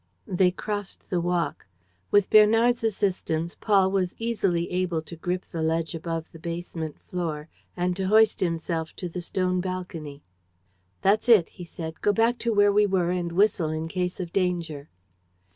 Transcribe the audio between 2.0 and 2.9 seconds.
With Bernard's